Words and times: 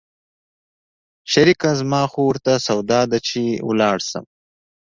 شريکه 1.31 1.69
زما 1.79 2.01
خو 2.11 2.19
ورته 2.29 2.53
سودا 2.67 3.01
ده 3.11 3.17
چې 3.27 3.41
ولاړ 3.69 3.97
سم. 4.09 4.25